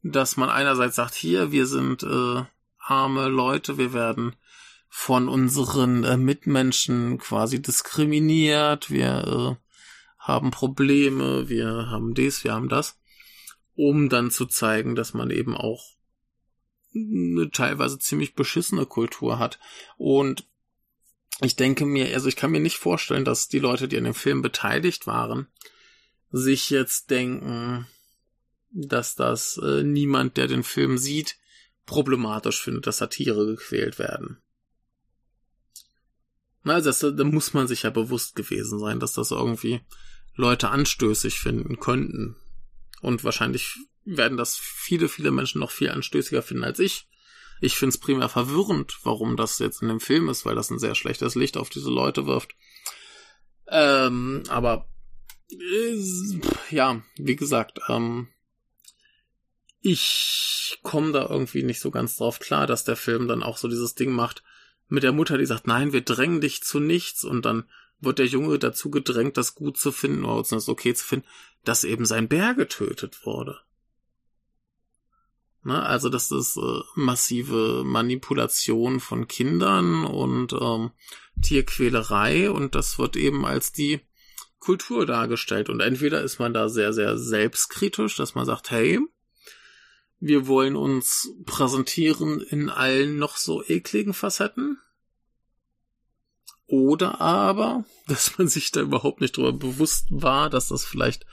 dass 0.03 0.37
man 0.37 0.49
einerseits 0.49 0.95
sagt, 0.95 1.15
hier, 1.15 1.51
wir 1.51 1.65
sind 1.65 2.03
äh, 2.03 2.43
arme 2.77 3.27
Leute, 3.27 3.77
wir 3.77 3.93
werden 3.93 4.35
von 4.87 5.27
unseren 5.27 6.03
äh, 6.03 6.15
Mitmenschen 6.15 7.17
quasi 7.17 7.61
diskriminiert, 7.61 8.89
wir 8.89 9.57
äh, 9.59 9.65
haben 10.19 10.51
Probleme, 10.51 11.49
wir 11.49 11.87
haben 11.89 12.13
dies, 12.13 12.43
wir 12.43 12.53
haben 12.53 12.69
das, 12.69 12.97
um 13.75 14.09
dann 14.09 14.31
zu 14.31 14.45
zeigen, 14.45 14.95
dass 14.95 15.13
man 15.13 15.29
eben 15.29 15.55
auch 15.55 15.95
eine 16.93 17.49
teilweise 17.51 17.99
ziemlich 17.99 18.35
beschissene 18.35 18.85
Kultur 18.85 19.37
hat. 19.37 19.59
Und 19.97 20.47
ich 21.41 21.55
denke 21.55 21.85
mir, 21.85 22.13
also 22.13 22.29
ich 22.29 22.37
kann 22.37 22.51
mir 22.51 22.61
nicht 22.61 22.77
vorstellen, 22.77 23.25
dass 23.25 23.49
die 23.49 23.59
Leute, 23.59 23.87
die 23.87 23.97
an 23.97 24.05
dem 24.05 24.13
Film 24.13 24.41
beteiligt 24.41 25.05
waren, 25.05 25.47
sich 26.31 26.69
jetzt 26.69 27.09
denken, 27.11 27.87
dass 28.71 29.15
das 29.15 29.57
äh, 29.57 29.83
niemand, 29.83 30.37
der 30.37 30.47
den 30.47 30.63
Film 30.63 30.97
sieht, 30.97 31.37
problematisch 31.85 32.61
findet, 32.61 32.87
dass 32.87 32.97
da 32.97 33.07
Tiere 33.07 33.45
gequält 33.45 33.99
werden. 33.99 34.37
Also 36.63 36.89
das, 36.89 37.15
da 37.15 37.23
muss 37.23 37.53
man 37.53 37.67
sich 37.67 37.83
ja 37.83 37.89
bewusst 37.89 38.35
gewesen 38.35 38.79
sein, 38.79 38.99
dass 38.99 39.13
das 39.13 39.31
irgendwie 39.31 39.81
Leute 40.33 40.69
anstößig 40.69 41.39
finden 41.39 41.79
könnten. 41.79 42.35
Und 43.05 43.23
wahrscheinlich 43.23 43.77
werden 44.03 44.35
das 44.35 44.57
viele, 44.57 45.07
viele 45.09 45.29
Menschen 45.29 45.59
noch 45.59 45.69
viel 45.69 45.91
anstößiger 45.91 46.41
finden 46.41 46.63
als 46.63 46.79
ich. 46.79 47.07
Ich 47.61 47.77
finde 47.77 47.91
es 47.91 47.99
primär 47.99 48.29
verwirrend, 48.29 48.97
warum 49.03 49.37
das 49.37 49.59
jetzt 49.59 49.83
in 49.83 49.89
dem 49.89 49.99
Film 49.99 50.27
ist, 50.27 50.43
weil 50.43 50.55
das 50.55 50.71
ein 50.71 50.79
sehr 50.79 50.95
schlechtes 50.95 51.35
Licht 51.35 51.55
auf 51.55 51.69
diese 51.69 51.91
Leute 51.91 52.25
wirft. 52.25 52.55
Ähm, 53.67 54.41
aber 54.49 54.89
äh, 55.51 55.95
ja, 56.71 57.03
wie 57.17 57.35
gesagt, 57.35 57.79
ähm, 57.89 58.29
ich 59.81 60.79
komme 60.81 61.11
da 61.11 61.29
irgendwie 61.29 61.61
nicht 61.61 61.81
so 61.81 61.91
ganz 61.91 62.15
drauf 62.15 62.39
klar, 62.39 62.65
dass 62.65 62.85
der 62.85 62.95
Film 62.95 63.27
dann 63.27 63.43
auch 63.43 63.57
so 63.57 63.67
dieses 63.67 63.93
Ding 63.93 64.13
macht 64.13 64.41
mit 64.87 65.03
der 65.03 65.13
Mutter, 65.13 65.37
die 65.37 65.45
sagt, 65.45 65.67
nein, 65.67 65.93
wir 65.93 66.01
drängen 66.01 66.41
dich 66.41 66.63
zu 66.63 66.79
nichts 66.79 67.23
und 67.23 67.45
dann 67.45 67.69
wird 67.99 68.19
der 68.19 68.27
Junge 68.27 68.59
dazu 68.59 68.89
gedrängt, 68.89 69.37
das 69.37 69.55
gut 69.55 69.77
zu 69.77 69.91
finden 69.91 70.25
oder 70.25 70.43
das 70.49 70.69
okay 70.69 70.93
zu 70.93 71.05
finden, 71.05 71.27
dass 71.63 71.83
eben 71.83 72.05
sein 72.05 72.27
Bär 72.27 72.53
getötet 72.53 73.25
wurde. 73.25 73.59
Ne? 75.63 75.81
Also 75.81 76.09
das 76.09 76.31
ist 76.31 76.57
äh, 76.57 76.81
massive 76.95 77.83
Manipulation 77.83 78.99
von 78.99 79.27
Kindern 79.27 80.05
und 80.05 80.53
ähm, 80.53 80.91
Tierquälerei 81.41 82.51
und 82.51 82.75
das 82.75 82.99
wird 82.99 83.15
eben 83.15 83.45
als 83.45 83.71
die 83.71 84.01
Kultur 84.59 85.05
dargestellt. 85.05 85.69
Und 85.69 85.81
entweder 85.81 86.21
ist 86.21 86.39
man 86.39 86.53
da 86.53 86.69
sehr, 86.69 86.93
sehr 86.93 87.17
selbstkritisch, 87.17 88.15
dass 88.15 88.35
man 88.35 88.45
sagt, 88.45 88.71
hey, 88.71 88.99
wir 90.19 90.47
wollen 90.47 90.75
uns 90.75 91.31
präsentieren 91.45 92.41
in 92.41 92.69
allen 92.69 93.17
noch 93.17 93.37
so 93.37 93.63
ekligen 93.63 94.13
Facetten. 94.13 94.79
Oder 96.67 97.21
aber, 97.21 97.85
dass 98.07 98.37
man 98.37 98.47
sich 98.47 98.71
da 98.71 98.81
überhaupt 98.81 99.21
nicht 99.21 99.37
drüber 99.37 99.53
bewusst 99.53 100.07
war, 100.09 100.49
dass 100.49 100.69
das 100.69 100.85
vielleicht 100.85 101.25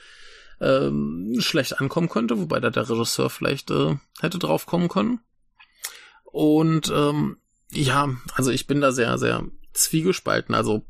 ähm, 0.61 1.37
schlecht 1.41 1.81
ankommen 1.81 2.09
könnte, 2.09 2.39
wobei 2.39 2.61
da 2.61 2.71
der 2.71 2.89
Regisseur 2.89 3.31
vielleicht 3.31 3.71
äh, 3.71 3.97
hätte 4.21 4.39
drauf 4.39 4.67
kommen 4.67 4.89
können. 4.89 5.21
Und 6.25 6.91
ähm, 6.95 7.39
ja, 7.71 8.15
also 8.35 8.51
ich 8.51 8.67
bin 8.67 8.81
da 8.81 8.93
sehr, 8.93 9.19
sehr 9.19 9.45
zwiegespalten. 9.73 10.55
Also 10.55 10.85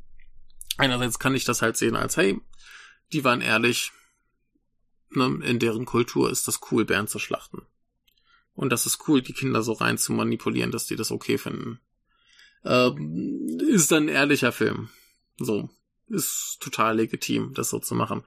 einerseits 0.77 1.19
kann 1.19 1.35
ich 1.35 1.45
das 1.45 1.63
halt 1.63 1.77
sehen 1.77 1.97
als, 1.97 2.17
hey, 2.17 2.41
die 3.13 3.25
waren 3.25 3.41
ehrlich, 3.41 3.93
ne, 5.11 5.41
in 5.45 5.59
deren 5.59 5.85
Kultur 5.85 6.31
ist 6.31 6.49
das 6.49 6.61
cool, 6.71 6.85
Bären 6.85 7.09
zu 7.09 7.19
schlachten. 7.19 7.63
Und 8.55 8.71
das 8.71 8.87
ist 8.87 9.09
cool, 9.09 9.23
die 9.23 9.33
Kinder 9.33 9.63
so 9.63 9.73
rein 9.73 9.97
zu 9.97 10.13
manipulieren, 10.13 10.71
dass 10.71 10.87
die 10.87 10.97
das 10.97 11.11
okay 11.11 11.39
finden. 11.39 11.81
Ähm, 12.64 13.59
ist 13.69 13.92
ein 13.92 14.09
ehrlicher 14.09 14.52
Film. 14.52 14.88
So. 15.38 15.69
Ist 16.09 16.59
total 16.61 16.97
legitim, 16.97 17.54
das 17.54 17.71
so 17.71 17.78
zu 17.78 17.95
machen. 17.95 18.25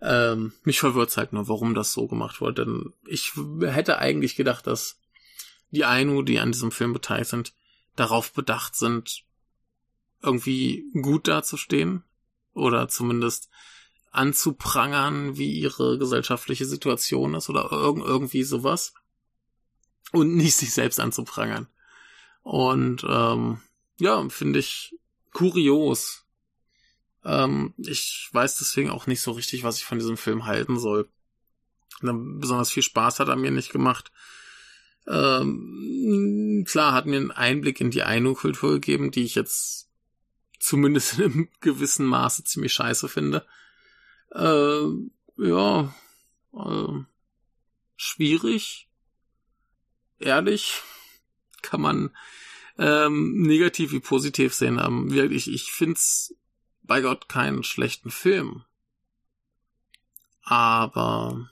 Ähm, 0.00 0.52
mich 0.64 0.80
verwirrt 0.80 1.14
halt 1.18 1.34
nur, 1.34 1.48
warum 1.48 1.74
das 1.74 1.92
so 1.92 2.06
gemacht 2.06 2.40
wurde. 2.40 2.64
Denn 2.64 2.94
ich 3.04 3.32
hätte 3.60 3.98
eigentlich 3.98 4.36
gedacht, 4.36 4.66
dass 4.66 4.98
die 5.70 5.84
Ainu, 5.84 6.22
die 6.22 6.38
an 6.38 6.52
diesem 6.52 6.70
Film 6.70 6.94
beteiligt 6.94 7.28
sind, 7.28 7.52
darauf 7.94 8.32
bedacht 8.32 8.74
sind, 8.74 9.24
irgendwie 10.22 10.86
gut 10.94 11.28
dazustehen. 11.28 12.04
Oder 12.54 12.88
zumindest 12.88 13.50
anzuprangern, 14.12 15.36
wie 15.36 15.52
ihre 15.52 15.98
gesellschaftliche 15.98 16.64
Situation 16.64 17.34
ist 17.34 17.50
oder 17.50 17.70
irg 17.70 17.98
irgendwie 17.98 18.44
sowas. 18.44 18.94
Und 20.12 20.36
nicht 20.36 20.56
sich 20.56 20.72
selbst 20.72 21.00
anzuprangern. 21.00 21.66
Und 22.42 23.04
ähm, 23.06 23.60
ja, 23.98 24.28
finde 24.28 24.58
ich 24.58 24.96
kurios. 25.32 26.24
Ähm, 27.24 27.74
ich 27.78 28.28
weiß 28.32 28.56
deswegen 28.58 28.90
auch 28.90 29.06
nicht 29.06 29.20
so 29.20 29.32
richtig, 29.32 29.64
was 29.64 29.78
ich 29.78 29.84
von 29.84 29.98
diesem 29.98 30.16
Film 30.16 30.46
halten 30.46 30.78
soll. 30.78 31.08
Besonders 32.00 32.70
viel 32.70 32.82
Spaß 32.82 33.20
hat 33.20 33.28
er 33.28 33.36
mir 33.36 33.50
nicht 33.50 33.72
gemacht. 33.72 34.12
Ähm, 35.08 36.64
klar, 36.66 36.92
hat 36.92 37.06
mir 37.06 37.16
einen 37.16 37.30
Einblick 37.30 37.80
in 37.80 37.90
die 37.90 38.02
Ainu-Kultur 38.02 38.74
gegeben, 38.74 39.10
die 39.10 39.24
ich 39.24 39.34
jetzt 39.34 39.88
zumindest 40.58 41.18
in 41.18 41.24
einem 41.24 41.48
gewissen 41.60 42.06
Maße 42.06 42.44
ziemlich 42.44 42.72
scheiße 42.72 43.08
finde. 43.08 43.46
Äh, 44.32 44.86
ja, 45.38 45.94
äh, 46.54 47.04
schwierig. 47.96 48.88
Ehrlich, 50.18 50.82
kann 51.62 51.80
man 51.80 52.16
ähm, 52.78 53.42
negativ 53.42 53.92
wie 53.92 54.00
positiv 54.00 54.54
sehen. 54.54 54.78
Ähm, 54.78 55.10
wirklich, 55.12 55.48
ich 55.48 55.72
find's 55.72 56.34
bei 56.82 57.00
Gott 57.00 57.28
keinen 57.28 57.62
schlechten 57.62 58.10
Film. 58.10 58.64
Aber 60.42 61.50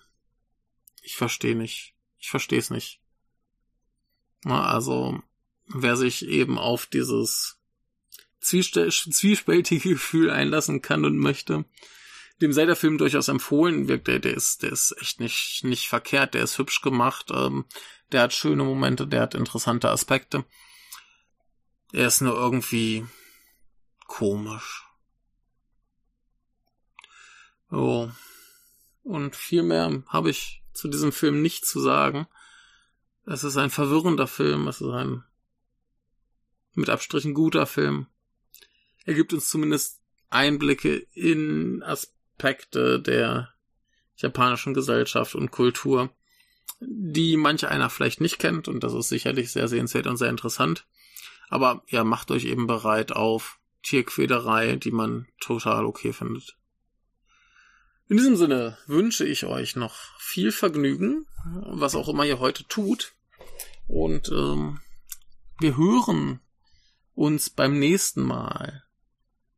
ich 1.03 1.17
verstehe 1.17 1.57
nicht. 1.57 1.95
Ich 2.19 2.31
verstehe 2.31 2.59
es 2.59 2.71
nicht. 2.71 3.01
Na, 4.45 4.65
also, 4.67 5.23
wer 5.67 5.97
sich 5.97 6.27
eben 6.27 6.59
auf 6.59 6.87
dieses 6.87 7.59
zwiespältige 8.41 9.91
Gefühl 9.91 10.31
einlassen 10.31 10.83
kann 10.83 11.05
und 11.05 11.17
möchte, 11.17 11.65
dem 12.41 12.53
sei 12.53 12.67
der 12.67 12.77
Film 12.77 12.99
durchaus 12.99 13.29
empfohlen. 13.29 13.89
Wirkt 13.89 14.09
der, 14.09 14.19
der 14.19 14.35
ist, 14.35 14.63
der 14.63 14.73
ist 14.73 14.95
echt 15.01 15.21
nicht, 15.21 15.65
nicht 15.65 15.89
verkehrt, 15.89 16.35
der 16.35 16.45
ist 16.45 16.59
hübsch 16.59 16.83
gemacht, 16.83 17.31
ähm, 17.33 17.65
der 18.13 18.23
hat 18.23 18.33
schöne 18.33 18.65
Momente, 18.65 19.07
der 19.07 19.23
hat 19.23 19.35
interessante 19.35 19.91
Aspekte. 19.91 20.45
Er 21.95 22.09
ist 22.09 22.23
nur 22.23 22.35
irgendwie 22.35 23.07
komisch. 24.09 24.85
Oh. 27.71 28.11
Und 29.05 29.37
viel 29.37 29.63
mehr 29.63 30.03
habe 30.09 30.31
ich 30.31 30.65
zu 30.73 30.89
diesem 30.89 31.13
Film 31.13 31.41
nicht 31.41 31.65
zu 31.65 31.79
sagen. 31.79 32.27
Es 33.27 33.45
ist 33.45 33.57
ein 33.57 33.71
verwirrender 33.71 34.27
Film, 34.27 34.67
es 34.67 34.81
ist 34.81 34.91
ein 34.91 35.23
mit 36.73 36.91
Abstrichen 36.91 37.33
guter 37.33 37.65
Film. 37.65 38.09
Er 39.05 39.15
gibt 39.15 39.33
uns 39.33 39.49
zumindest 39.49 40.01
Einblicke 40.31 40.97
in 41.13 41.81
Aspekte 41.85 43.01
der 43.01 43.55
japanischen 44.17 44.75
Gesellschaft 44.75 45.37
und 45.37 45.53
Kultur, 45.53 46.11
die 46.81 47.37
manch 47.37 47.69
einer 47.69 47.89
vielleicht 47.89 48.21
nicht 48.21 48.41
kennt, 48.41 48.67
und 48.67 48.83
das 48.83 48.95
ist 48.95 49.11
sicherlich 49.11 49.53
sehr 49.53 49.69
sehenswert 49.69 50.09
und 50.09 50.17
sehr 50.17 50.31
interessant. 50.31 50.89
Aber 51.49 51.83
ja, 51.89 52.05
macht 52.05 52.31
euch 52.31 52.45
eben 52.45 52.67
bereit 52.67 53.13
auf 53.13 53.59
Tierquälerei, 53.83 54.77
die 54.77 54.91
man 54.91 55.27
total 55.41 55.85
okay 55.85 56.13
findet. 56.13 56.57
In 58.09 58.19
diesem 58.19 58.37
Sinne 58.37 58.77
wünsche 58.87 59.25
ich 59.25 59.47
euch 59.47 59.77
noch 59.77 59.95
viel 60.19 60.53
Vergnügen, 60.53 61.27
was 61.45 61.95
auch 61.95 62.09
immer 62.09 62.25
ihr 62.25 62.39
heute 62.39 62.65
tut. 62.69 63.13
Und 63.87 64.29
ähm, 64.29 64.81
wir 65.59 65.77
hören 65.77 66.41
uns 67.15 67.51
beim 67.51 67.79
nächsten 67.79 68.23
Mal. 68.23 68.85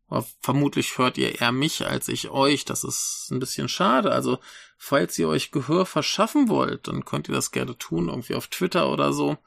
Aber 0.08 0.26
vermutlich 0.40 0.98
hört 0.98 1.18
ihr 1.18 1.40
eher 1.40 1.50
mich 1.50 1.86
als 1.86 2.08
ich 2.08 2.30
euch. 2.30 2.64
Das 2.64 2.84
ist 2.84 3.28
ein 3.32 3.40
bisschen 3.40 3.68
schade. 3.68 4.12
Also, 4.12 4.38
falls 4.76 5.18
ihr 5.18 5.28
euch 5.28 5.50
Gehör 5.50 5.84
verschaffen 5.84 6.48
wollt, 6.48 6.86
dann 6.86 7.04
könnt 7.04 7.28
ihr 7.28 7.34
das 7.34 7.50
gerne 7.50 7.76
tun, 7.76 8.08
irgendwie 8.08 8.36
auf 8.36 8.46
Twitter 8.46 8.90
oder 8.92 9.12
so. 9.12 9.38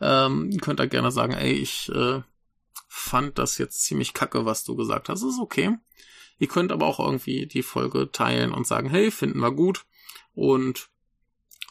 Ähm, 0.00 0.50
ihr 0.50 0.58
könnt 0.58 0.80
da 0.80 0.86
gerne 0.86 1.10
sagen, 1.10 1.32
ey, 1.32 1.52
ich 1.52 1.88
äh, 1.90 2.22
fand 2.88 3.38
das 3.38 3.58
jetzt 3.58 3.82
ziemlich 3.82 4.12
kacke, 4.12 4.44
was 4.44 4.64
du 4.64 4.76
gesagt 4.76 5.08
hast. 5.08 5.22
Ist 5.22 5.40
okay. 5.40 5.76
Ihr 6.38 6.48
könnt 6.48 6.72
aber 6.72 6.86
auch 6.86 7.00
irgendwie 7.00 7.46
die 7.46 7.62
Folge 7.62 8.10
teilen 8.10 8.52
und 8.52 8.66
sagen, 8.66 8.90
hey, 8.90 9.10
finden 9.10 9.40
wir 9.40 9.52
gut. 9.52 9.86
Und 10.34 10.88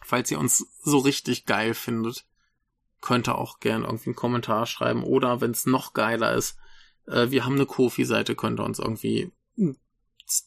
falls 0.04 0.32
ihr 0.32 0.40
uns 0.40 0.66
so 0.84 0.98
richtig 1.00 1.46
geil 1.46 1.74
findet, 1.74 2.26
könnt 3.02 3.28
ihr 3.28 3.38
auch 3.38 3.60
gerne 3.60 3.86
irgendwie 3.86 4.08
einen 4.08 4.16
Kommentar 4.16 4.66
schreiben. 4.66 5.04
Oder 5.04 5.42
wenn 5.42 5.52
es 5.52 5.68
noch 5.68 5.94
geiler 5.94 6.34
ist, 6.34 6.58
äh, 7.08 7.30
wir 7.30 7.46
haben 7.46 7.56
eine 7.56 7.68
Kofi-Seite, 7.68 8.36
könnt 8.36 8.60
ihr 8.60 8.64
uns 8.64 8.80
irgendwie 8.80 9.32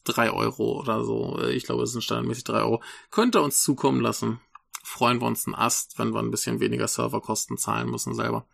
drei 0.03 0.31
Euro 0.31 0.79
oder 0.79 1.03
so, 1.03 1.39
äh, 1.39 1.51
ich 1.53 1.63
glaube, 1.63 1.83
es 1.83 1.93
sind 1.93 2.03
standardmäßig 2.03 2.43
drei 2.43 2.59
Euro, 2.59 2.83
könnt 3.11 3.35
ihr 3.35 3.41
uns 3.41 3.63
zukommen 3.63 4.01
lassen 4.01 4.41
freuen 4.83 5.19
wir 5.21 5.27
uns 5.27 5.45
einen 5.45 5.55
Ast, 5.55 5.99
wenn 5.99 6.13
wir 6.13 6.19
ein 6.19 6.31
bisschen 6.31 6.59
weniger 6.59 6.87
Serverkosten 6.87 7.57
zahlen 7.57 7.89
müssen 7.89 8.15
selber. 8.15 8.47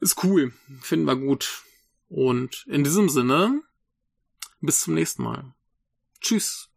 Ist 0.00 0.22
cool, 0.24 0.52
finden 0.80 1.06
wir 1.06 1.16
gut. 1.16 1.62
Und 2.08 2.66
in 2.68 2.84
diesem 2.84 3.08
Sinne, 3.08 3.62
bis 4.60 4.80
zum 4.80 4.94
nächsten 4.94 5.22
Mal. 5.22 5.54
Tschüss. 6.20 6.68